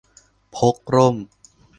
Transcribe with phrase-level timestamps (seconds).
[0.55, 1.15] พกร่ม